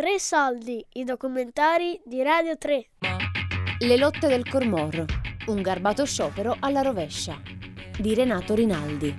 [0.00, 2.86] Tre soldi, i documentari di Radio 3.
[3.80, 5.04] Le lotte del Cormor,
[5.48, 7.38] un garbato sciopero alla rovescia,
[7.98, 9.14] di Renato Rinaldi.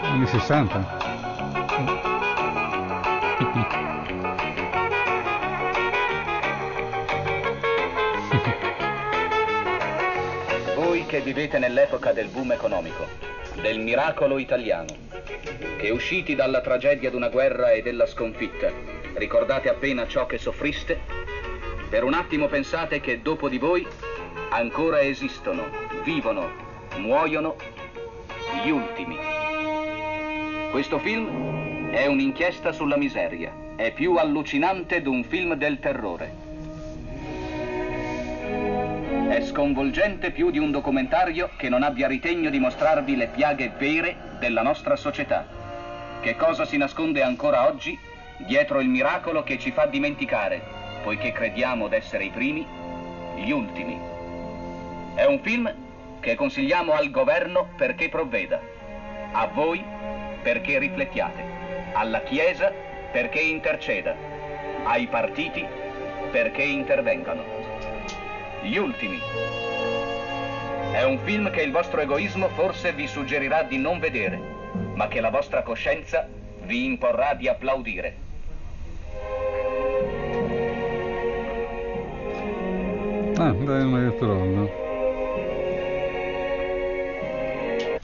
[0.00, 1.02] Anni 60.
[10.76, 13.06] Voi che vivete nell'epoca del boom economico,
[13.60, 14.94] del miracolo italiano,
[15.78, 18.70] che usciti dalla tragedia d'una guerra e della sconfitta,
[19.14, 20.98] ricordate appena ciò che soffriste,
[21.88, 23.86] per un attimo pensate che dopo di voi
[24.50, 25.68] ancora esistono,
[26.02, 26.50] vivono,
[26.96, 27.56] muoiono
[28.64, 29.16] gli ultimi.
[30.70, 36.43] Questo film è un'inchiesta sulla miseria, è più allucinante di un film del terrore.
[39.34, 44.14] È sconvolgente più di un documentario che non abbia ritegno di mostrarvi le piaghe vere
[44.38, 45.44] della nostra società.
[46.20, 47.98] Che cosa si nasconde ancora oggi
[48.46, 50.62] dietro il miracolo che ci fa dimenticare,
[51.02, 52.64] poiché crediamo d'essere i primi,
[53.34, 53.98] gli ultimi.
[55.16, 55.74] È un film
[56.20, 58.60] che consigliamo al governo perché provveda,
[59.32, 59.82] a voi
[60.42, 61.42] perché riflettiate,
[61.92, 62.72] alla Chiesa
[63.10, 64.14] perché interceda,
[64.84, 65.66] ai partiti
[66.30, 67.53] perché intervengano.
[68.64, 69.20] Gli ultimi.
[70.92, 74.40] È un film che il vostro egoismo forse vi suggerirà di non vedere,
[74.94, 76.26] ma che la vostra coscienza
[76.62, 78.16] vi imporrà di applaudire.
[83.36, 84.83] Ah, dai, non hai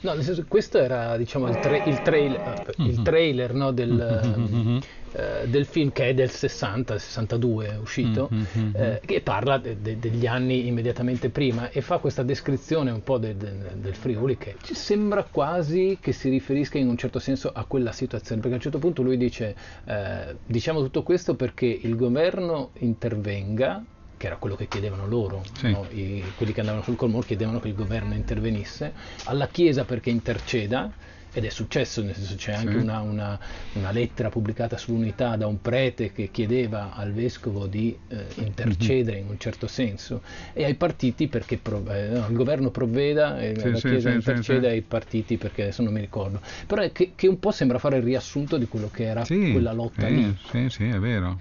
[0.01, 0.15] no.
[0.15, 2.41] Nel senso, questo era diciamo, il, tra- il, trail-
[2.79, 3.03] il Mhm.
[3.03, 3.91] trailer no, del,
[4.37, 4.79] Mhm.
[5.12, 8.70] eh, del film che è del 60, 62 uscito, Mhm.
[8.75, 13.19] eh, che parla de- de- degli anni immediatamente prima e fa questa descrizione un po'
[13.19, 17.64] de- del Friuli che ci sembra quasi che si riferisca in un certo senso a
[17.64, 21.97] quella situazione, perché a un certo punto lui dice eh, diciamo tutto questo perché il
[21.97, 23.85] governo intervenga
[24.20, 25.70] che era quello che chiedevano loro, Sì.
[25.70, 25.86] no?
[25.92, 28.92] I- quelli che andavano sul Colmor chiedevano che il governo intervenisse,
[29.25, 30.92] alla Chiesa perché interceda,
[31.33, 32.77] ed è successo, nel senso c'è anche Sì.
[32.83, 33.39] una, una-
[33.75, 39.29] una lettera pubblicata sull'unità da un prete che chiedeva al vescovo di eh, intercedere in
[39.30, 40.20] un certo senso,
[40.53, 44.20] e ai partiti perché prov- eh, no, il governo provveda, e Sì, la sì, Chiesa
[44.42, 44.53] sì.
[44.53, 47.97] ai partiti perché adesso non mi ricordo, però è che, che un po' sembra fare
[47.97, 50.36] il riassunto di quello che era quella lotta lì.
[50.51, 51.39] Sì, sì, è vero.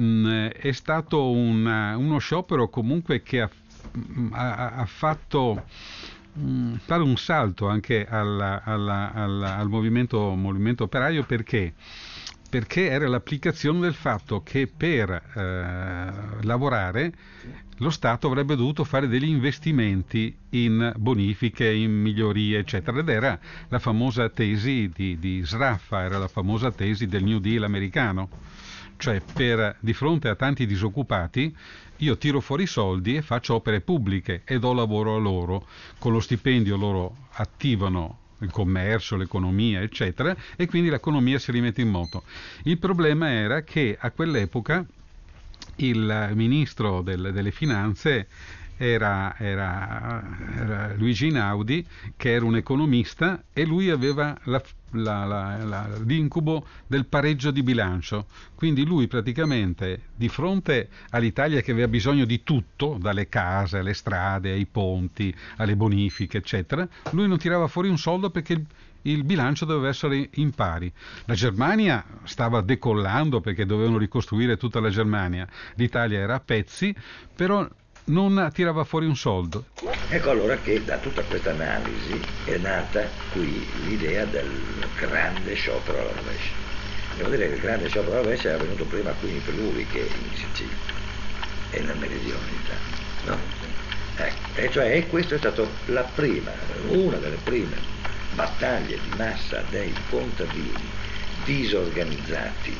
[0.00, 3.50] Mm, eh, è stato una- uno sciopero comunque che ha,
[3.98, 5.64] mm, ha- ha fatto
[6.38, 11.74] mm, fare un salto anche alla- alla- alla- al movimento, movimento operaio perché?
[12.48, 17.12] Perché era l'applicazione del fatto che per eh, lavorare
[17.78, 22.98] lo Stato avrebbe dovuto fare degli investimenti in bonifiche, in migliorie, eccetera.
[23.00, 23.38] Ed era
[23.68, 28.28] la famosa tesi di, di Sraffa, era la famosa tesi del New Deal americano.
[29.02, 31.52] Cioè, per, di fronte a tanti disoccupati,
[31.96, 35.66] io tiro fuori i soldi e faccio opere pubbliche e do lavoro a loro.
[35.98, 41.88] Con lo stipendio loro attivano il commercio, l'economia, eccetera, e quindi l'economia si rimette in
[41.88, 42.22] moto.
[42.62, 44.86] Il problema era che a quell'epoca
[45.78, 48.28] il ministro del- delle finanze
[48.76, 50.22] era, era-
[50.54, 51.84] era Luigi Naudi,
[52.16, 57.62] che era un economista, e lui aveva la- la- la- la- l'incubo del pareggio di
[57.62, 58.26] bilancio.
[58.54, 64.52] Quindi lui praticamente di fronte all'Italia che aveva bisogno di tutto, dalle case alle strade,
[64.52, 68.64] ai ponti, alle bonifiche, eccetera, lui non tirava fuori un soldo perché il,
[69.02, 70.92] il bilancio doveva essere in pari.
[71.24, 76.94] La Germania stava decollando perché dovevano ricostruire tutta la Germania, l'Italia era a pezzi,
[77.34, 77.68] però
[78.04, 79.64] non tirava fuori un soldo.
[80.08, 84.50] Ecco allora che da tutta questa analisi è nata qui l'idea del
[84.98, 86.52] grande sciopero alla rovescia.
[87.16, 89.98] Devo dire che il grande sciopero alla rovescia è avvenuto prima qui in Friuli che
[89.98, 90.76] in Sicilia
[91.70, 93.00] e nel meridione d'Italia.
[93.26, 93.38] No?
[94.16, 96.50] Ecco, e cioè questa è stata la prima,
[96.88, 97.76] una delle prime
[98.34, 100.90] battaglie di massa dei contadini
[101.44, 102.76] disorganizzati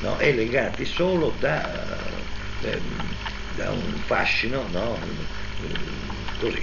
[0.00, 0.18] no?
[0.18, 1.98] e legati solo da,
[2.62, 3.16] ehm,
[3.54, 4.98] da un fascino, no?
[6.38, 6.62] Così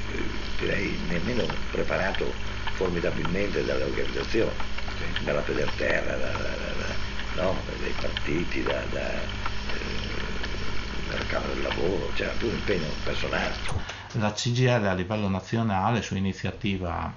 [0.57, 2.25] direi nemmeno preparato
[2.73, 4.51] formidabilmente dalle organizzazioni,
[5.23, 7.63] dalla Federterra, da- da- da- no?
[7.79, 9.29] dai partiti, da- eh,
[11.07, 13.55] dalla Camera del Lavoro, c'era più un impegno personale.
[14.19, 17.13] La CGL a livello nazionale, su iniziativa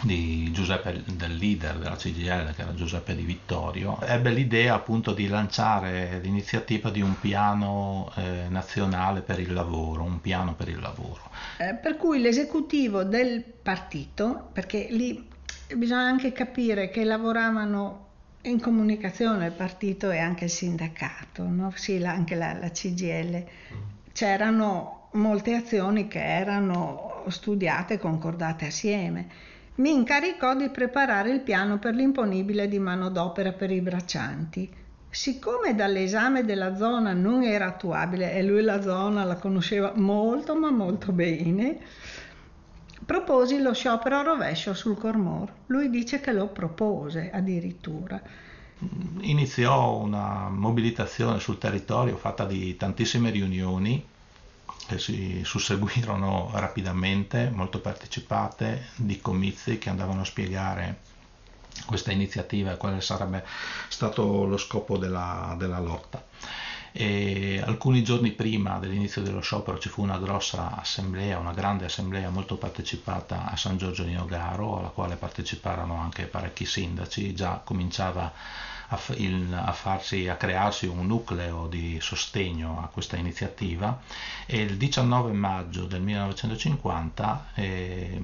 [0.00, 5.28] di Giuseppe, del leader della CGL, che era Giuseppe Di Vittorio, ebbe l'idea appunto di
[5.28, 11.30] lanciare l'iniziativa di un piano eh, nazionale per il lavoro, un piano per il lavoro.
[11.58, 15.28] Eh, per cui l'esecutivo del partito, perché lì
[15.74, 18.08] bisogna anche capire che lavoravano
[18.42, 21.72] in comunicazione il partito e anche il sindacato, no?
[21.76, 23.44] sì, anche la, la CGL.
[24.12, 29.50] C'erano molte azioni che erano studiate e concordate assieme.
[29.74, 34.70] Mi incaricò di preparare il piano per l'imponibile di manodopera per i braccianti.
[35.08, 40.70] Siccome dall'esame della zona non era attuabile e lui la zona la conosceva molto ma
[40.70, 41.78] molto bene,
[43.04, 45.50] proposi lo sciopero a rovescio sul Cormor.
[45.66, 48.20] Lui dice che lo propose addirittura.
[49.20, 54.04] Iniziò una mobilitazione sul territorio fatta di tantissime riunioni
[54.86, 61.00] che si susseguirono rapidamente, molto partecipate, di comizi che andavano a spiegare
[61.86, 63.44] questa iniziativa e quale sarebbe
[63.88, 66.24] stato lo scopo della, della lotta.
[66.94, 72.28] E alcuni giorni prima dell'inizio dello sciopero ci fu una grossa assemblea, una grande assemblea
[72.28, 78.30] molto partecipata a San Giorgio di Nogaro, alla quale parteciparono anche parecchi sindaci, già cominciava
[78.88, 84.00] a, il, a, farsi, a crearsi un nucleo di sostegno a questa iniziativa.
[84.44, 88.20] E il 19 maggio del 1950 eh,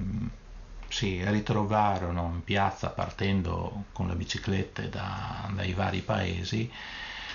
[0.89, 6.71] si ritrovarono in piazza partendo con le biciclette da, dai vari paesi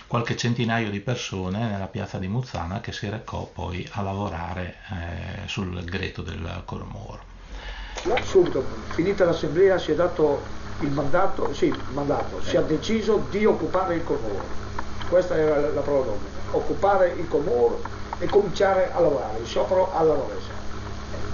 [0.06, 5.48] qualche centinaio di persone nella piazza di Muzzana che si recò poi a lavorare eh,
[5.48, 7.32] sul greto del Cormoro.
[8.22, 10.42] Subito, finita l'assemblea, si è dato
[10.80, 14.44] il mandato, sì, il mandato, si è deciso di occupare il Cormoro.
[15.08, 17.82] Questa era la parola d'ordine, occupare il Cormoro
[18.18, 20.52] e cominciare a lavorare, il sciopero alla rovescia.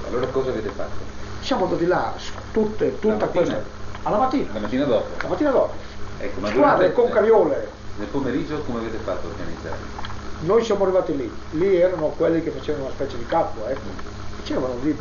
[0.07, 1.09] Allora cosa avete fatto?
[1.41, 2.15] Siamo andati là,
[2.53, 3.63] tutte, tutta questa.
[4.03, 4.53] Alla mattina.
[4.53, 5.09] La mattina dopo?
[5.23, 5.75] La mattina dopo.
[6.19, 7.69] Ecco, ma Squadre con carriole,
[8.01, 10.09] nel pomeriggio come avete fatto a organizzarvi?
[10.41, 14.09] Noi siamo arrivati lì, lì erano quelli che facevano una specie di capo, ecco.
[14.39, 14.97] Dicevano di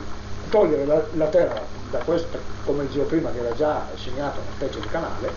[0.50, 4.82] togliere la, la terra da questa, come dicevo prima, che era già segnata una specie
[4.82, 5.32] di canale,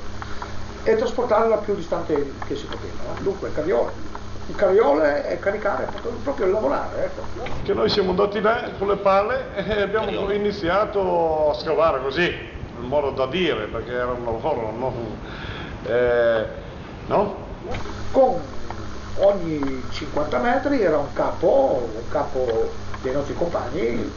[0.82, 3.20] e trasportarla più distante che si poteva.
[3.20, 4.10] Dunque, carriole.
[4.48, 5.86] Il carriole è caricare,
[6.24, 7.04] proprio lavorare.
[7.04, 7.22] Ecco.
[7.62, 12.88] Che noi siamo andati là con le palle e abbiamo iniziato a scavare così, in
[12.88, 14.94] modo da dire, perché era un lavoro, no?
[15.84, 16.46] Eh,
[17.06, 17.41] no?
[18.10, 18.40] Con
[19.18, 22.70] ogni 50 metri era un capo, un capo
[23.02, 24.10] dei nostri compagni,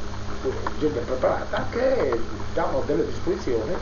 [0.80, 2.20] gente preparata, che
[2.54, 3.74] davano delle disposizioni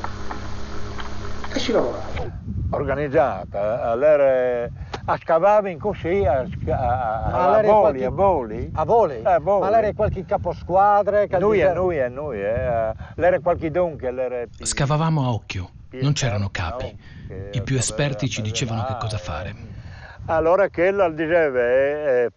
[1.54, 2.42] e si lavorava.
[2.71, 4.68] Organizzata, allora
[5.06, 8.71] a scavare in così, a, a, a, a voli, qualche, a voli.
[8.74, 9.21] A voli?
[9.24, 9.62] A voli.
[9.62, 11.27] Ma lei era qualche caposquadre?
[11.38, 12.94] Noi, a noi, a noi, eh.
[13.15, 15.69] lei era qualche don che lei Scavavamo a occhio,
[16.01, 16.95] non c'erano capi.
[17.51, 19.56] I più esperti ci dicevano che cosa fare.
[20.25, 22.30] Allora quello diceva, eh,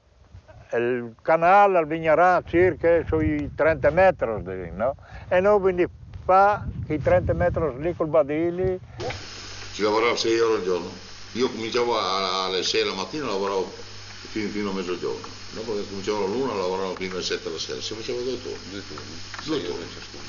[0.71, 4.97] eh, il canale al Vignerà circa sui 30 metri, no?
[5.29, 5.89] E noi quindi
[6.25, 8.79] fa i 30 metri lì col badili.
[9.73, 10.91] Ci lavoravo 6 ore al giorno.
[11.33, 13.73] Io cominciavo alle 6 la mattina e lavoravo
[14.31, 15.27] fino, fino a mezzogiorno.
[15.53, 17.81] Dopo che cominciavo all'una lavoravamo fino alle 7 la sera.
[17.81, 18.59] Si faceva due turni.
[18.71, 19.15] Due turni.
[19.45, 20.25] Due turni ciascuno.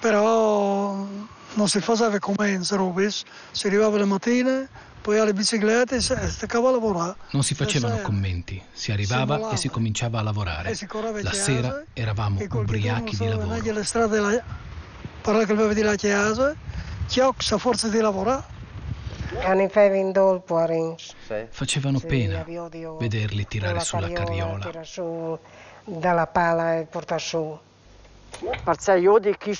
[0.00, 1.06] Però
[1.54, 4.68] non si faceva come in Rubis, si arrivava la mattina,
[5.00, 7.16] poi alle biciclette e si staccava a lavorare.
[7.30, 10.76] Non si facevano commenti, si arrivava si e si cominciava a lavorare.
[11.22, 13.60] La sera eravamo ubriachi di lavoro.
[13.60, 14.42] Le strade la...
[15.20, 16.54] parlare che aveva di la chiesa,
[17.06, 18.54] c'è a forza di lavorare.
[21.50, 22.44] Facevano pena
[22.98, 24.70] vederli tirare sulla carriola.
[25.84, 27.58] Dalla pala e portare su.
[28.64, 29.54] Perché io di chi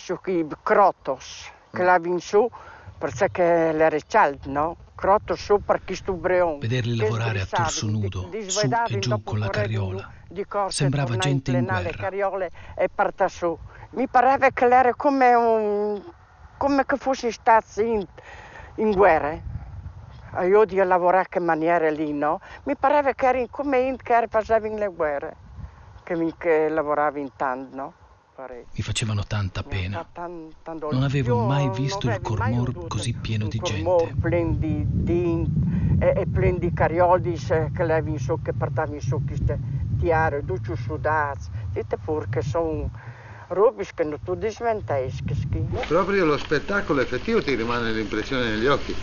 [0.63, 2.51] crotos che la su
[2.99, 4.77] perché l'era caldo, no?
[4.95, 6.59] Crotto su per chi stu breon.
[6.59, 10.11] Vederli lavorare a torso nudo, su e giù con la carriola.
[10.69, 11.91] Sembrava gente in guerra.
[11.91, 13.57] Carriole e parta su.
[13.91, 16.03] Mi pareva che era come un...
[16.57, 18.05] come che fosse stato in,
[18.77, 19.39] in guerra.
[20.45, 22.41] Io di lavorare in maniera lì, no?
[22.65, 25.37] Mi pareva che era come in che faceva in le guerre.
[26.03, 27.93] Che mi che lavorava in tanto, no?
[28.73, 30.07] Mi facevano tanta pena.
[30.91, 34.15] Non avevo mai visto il Cormor così pieno di gente.
[34.21, 37.41] pieno di din e, pieno di carioli
[37.73, 39.59] che levi su, che portavi su queste
[39.99, 41.49] tiare, duci sudati.
[41.73, 42.91] Dite pure che sono
[43.49, 45.35] robe che non tu dismenteschi.
[45.87, 48.95] Proprio lo spettacolo effettivo ti rimane l'impressione negli occhi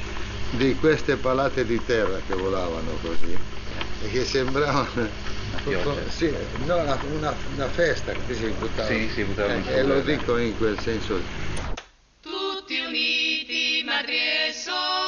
[0.58, 3.38] di queste palate di terra che volavano così
[4.04, 5.32] e che sembravano
[6.10, 6.34] sì,
[6.66, 8.88] no, una, una, una, festa che si buttava.
[8.88, 11.22] Sì, si buttava eh, E lo dico in quel senso.
[12.22, 15.03] Tutti uniti, madri e sorelle,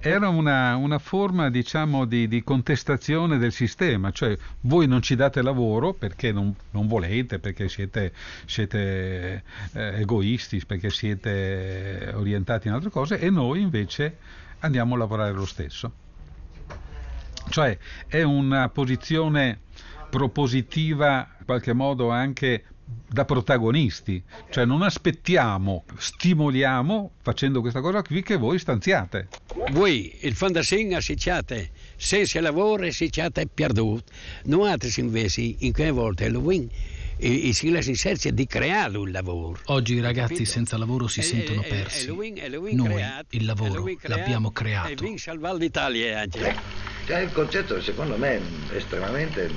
[0.00, 5.42] era una, una forma diciamo di, di, contestazione del sistema, cioè voi non ci date
[5.42, 8.12] lavoro perché non, non volete, perché siete,
[8.46, 14.18] siete eh, egoisti, perché siete orientati in altre cose e noi invece
[14.60, 15.92] andiamo a lavorare lo stesso.
[17.48, 17.76] Cioè
[18.06, 19.60] è una posizione
[20.10, 22.64] propositiva in qualche modo anche
[23.06, 29.28] da protagonisti, cioè non aspettiamo, stimoliamo facendo questa cosa qui che voi stanziate.
[29.70, 34.12] Voi, il Fondasigna, siete senza lavoro siete perduti.
[34.44, 36.68] Noi invece, in quelle volte, lo win
[37.18, 37.94] e, e si la si
[38.30, 39.58] di creare un lavoro.
[39.66, 42.06] Oggi i ragazzi senza lavoro si sentono persi.
[42.06, 45.04] Noi il lavoro l'abbiamo creato.
[45.04, 46.56] E salvare l'Italia anche.
[47.06, 49.50] Cioè, il concetto secondo me è estremamente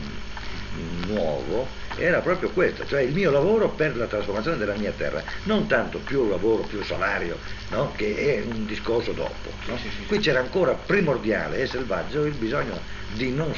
[1.08, 5.68] nuovo era proprio questo, cioè il mio lavoro per la trasformazione della mia terra, non
[5.68, 7.38] tanto più lavoro, più salario,
[7.70, 7.92] no?
[7.96, 9.52] che è un discorso dopo.
[9.68, 9.78] No?
[10.08, 12.80] Qui c'era ancora primordiale e selvaggio il bisogno
[13.14, 13.54] di non,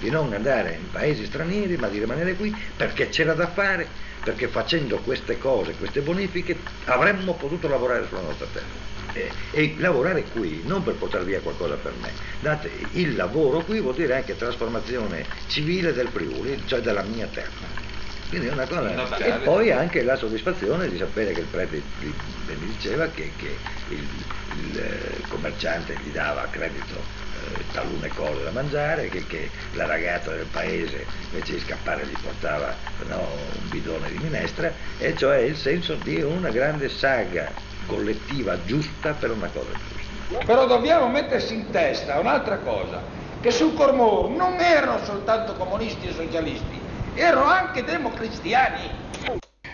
[0.00, 3.86] di non andare in paesi stranieri, ma di rimanere qui perché c'era da fare,
[4.22, 10.24] perché facendo queste cose, queste bonifiche, avremmo potuto lavorare sulla nostra terra e, e, lavorare
[10.24, 12.10] qui non per portare via qualcosa per me.
[12.40, 17.84] Date, il lavoro qui vuol dire anche trasformazione civile del Friuli, cioè della mia terra.
[18.28, 19.16] Quindi è una cosa.
[19.18, 23.56] E poi anche la soddisfazione di sapere che il prete mi diceva che, che
[23.88, 29.48] il, il, eh, commerciante gli dava a credito eh, talune cose da mangiare, che, che,
[29.74, 32.74] la ragazza del paese invece di scappare gli portava
[33.08, 37.52] no, un bidone di minestra, e cioè il senso di una grande saga
[37.86, 40.12] collettiva giusta per una cosa giusta.
[40.44, 43.02] Però dobbiamo mettersi in testa un'altra cosa,
[43.40, 46.82] che sul Cormor non erano soltanto comunisti e socialisti,
[47.14, 49.04] erano anche democristiani.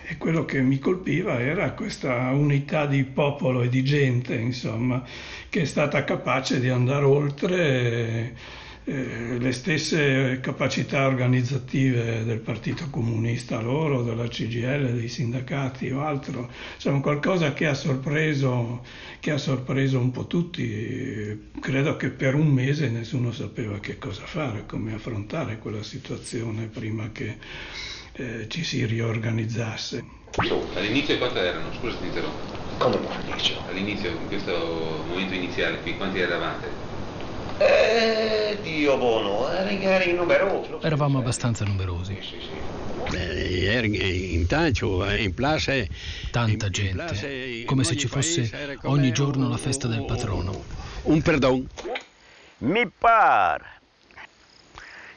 [0.08, 5.02] E quello che mi colpiva era questa unità di popolo e di gente, insomma,
[5.48, 8.36] che è stata capace di andare oltre
[8.84, 16.50] eh, le stesse capacità organizzative del Partito Comunista loro, della CGL, dei sindacati o altro,
[16.74, 18.84] insomma qualcosa che ha sorpreso,
[19.20, 21.50] che ha sorpreso un po' tutti.
[21.60, 27.10] Credo che per un mese nessuno sapeva che cosa fare, come affrontare quella situazione prima
[27.12, 27.36] che
[28.14, 30.04] eh, ci si riorganizzasse.
[30.74, 31.72] All'inizio quanti erano?
[31.72, 32.60] Scusa se ti interrompo.
[32.78, 33.54] Come all'inizio?
[33.68, 36.91] All'inizio, in questo momento iniziale qui, quanti eravate?
[37.62, 40.70] Eh, Dio buono, eri numerosi.
[40.80, 42.16] Eravamo abbastanza numerosi.
[42.20, 43.16] Sì, sì.
[43.16, 45.88] Eh, in tanto, in place...
[46.30, 50.64] Tanta gente, come se ci fosse ogni giorno la festa del patrono.
[51.02, 51.68] Un perdon.
[52.58, 53.64] Mi pare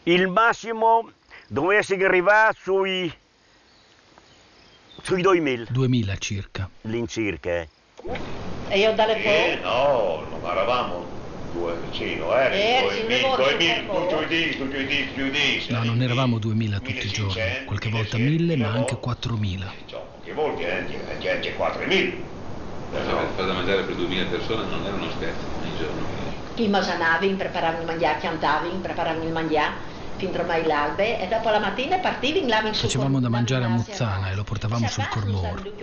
[0.03, 1.11] il massimo
[1.47, 3.11] dovesse arrivare sui
[5.01, 5.65] sui 2000.
[5.69, 6.69] 2000 circa.
[6.83, 7.49] All'incirca.
[7.51, 7.69] Eh.
[8.69, 9.29] E io dalle po'?
[9.29, 11.14] Eh, no, non eravamo
[11.55, 13.05] due vicino, eh, eh
[15.15, 19.73] 2000, No, non eravamo 2000 tutti i giorni, qualche volta 1000 ma anche 4000.
[20.21, 22.33] Che volte anche, anche 4000.
[22.89, 26.05] Fare da mangiare per 2000 persone non era uno scherzo ogni giorno.
[26.53, 31.59] Chi mangiavi, preparavano il mangiare, chiantavi, preparavano il mangiare fin ormai l'albe e dopo la
[31.59, 35.73] mattina partivi là in su Facevamo da mangiare a Muzzana e lo portavamo sul Cormor.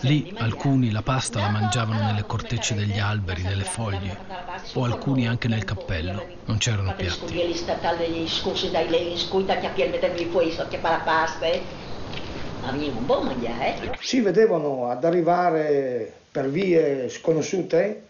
[0.00, 4.18] Lì alcuni la pasta la mangiavano nelle cortecce degli alberi, nelle foglie,
[4.74, 6.26] o alcuni anche nel cappello.
[6.44, 7.34] Non c'erano piatti.
[14.00, 18.02] Si vedevano ad arrivare per vie sconosciute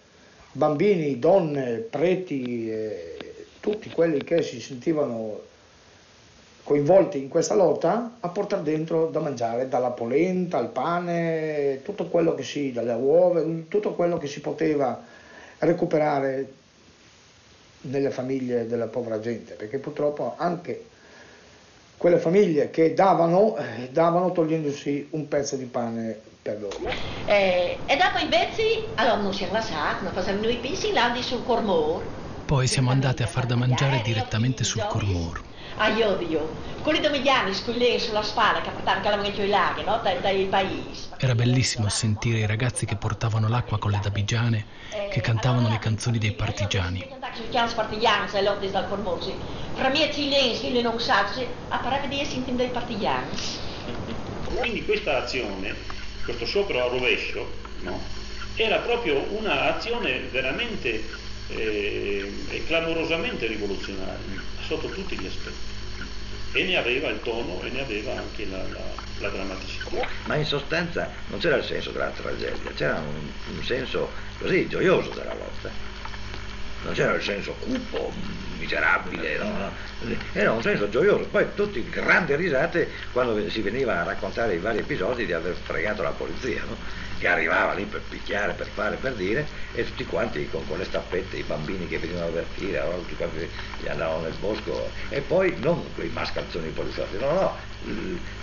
[0.52, 3.16] bambini, donne, preti, eh,
[3.62, 5.40] tutti quelli che si sentivano
[6.64, 12.34] coinvolti in questa lotta a portare dentro da mangiare, dalla polenta al pane, tutto quello
[12.34, 15.00] che si, dalle uova, tutto quello che si poteva
[15.58, 16.52] recuperare
[17.82, 20.86] nelle famiglie della povera gente, perché purtroppo anche
[21.96, 26.78] quelle famiglie che davano, eh, davano togliendosi un pezzo di pane per loro.
[27.26, 32.20] Eh, e dopo invece, allora non siamo lasciati, non facevamo i pisi là sul Cormor.
[32.52, 35.42] Poi siamo andati a far da mangiare direttamente sul Cormor
[35.76, 36.50] a Iodio,
[36.82, 39.98] quelli domigliani squilleni sulla spalla che portavano calameggiò i laghi no?
[40.02, 41.08] dai, dai paesi.
[41.16, 44.66] Era bellissimo sentire i ragazzi che portavano l'acqua con le dabigiane,
[45.10, 47.06] che cantavano le canzoni dei partigiani.
[49.74, 50.10] Fra me
[50.82, 50.98] non
[52.06, 53.60] di essere dei.
[54.58, 55.74] Quindi questa azione,
[56.22, 57.98] questo sopra a rovescio, no?
[58.56, 65.70] era proprio un'azione veramente eh, clamorosamente rivoluzionaria sotto tutti gli aspetti.
[66.52, 68.80] e ne aveva il tono e ne aveva anche la, la,
[69.18, 70.06] la drammaticità.
[70.26, 75.10] Ma in sostanza non c'era il senso della tragedia, c'era un, un senso così gioioso
[75.10, 75.70] della lotta.
[76.84, 78.12] Non c'era il senso cupo,
[78.58, 79.38] miserabile?
[79.38, 79.72] No.
[80.32, 81.24] era un senso gioioso.
[81.30, 86.02] Poi tutti grandi risate quando si veniva a raccontare i vari episodi di aver fregato
[86.02, 86.76] la polizia, no?
[87.22, 90.84] Che arrivava lì per picchiare, per fare, per dire, e tutti quanti con, con le
[90.84, 93.48] staffette, i bambini che venivano a avvertire, allora tutti quanti
[93.80, 97.56] gli andavano nel bosco, e poi non quei mascalzoni poliziotti, no, no,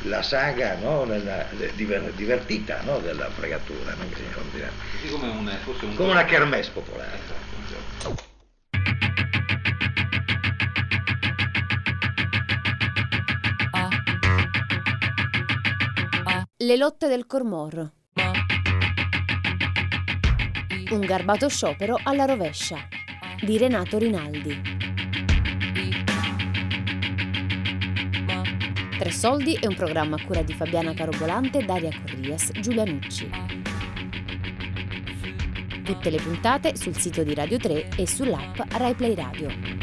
[0.04, 1.46] la saga no, nella,
[1.76, 3.94] diver, divertita no, della fregatura.
[3.96, 4.06] No?
[4.08, 7.48] Così come, un, forse un come una kermesse popolare.
[16.62, 17.99] Le lotte del Cormorro.
[20.92, 22.88] Un garbato sciopero alla rovescia
[23.42, 24.60] di Renato Rinaldi.
[28.98, 33.30] Tre soldi è un programma a cura di Fabiana Carobolante, Daria Corrias, Giulia Nucci.
[35.84, 39.79] Tutte le puntate sul sito di Radio 3 e sull'app RaiPlay Radio.